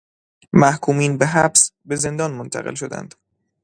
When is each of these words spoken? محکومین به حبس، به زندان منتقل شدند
محکومین 0.53 1.17
به 1.17 1.27
حبس، 1.33 1.71
به 1.85 1.95
زندان 1.95 2.31
منتقل 2.33 2.73
شدند 2.75 3.15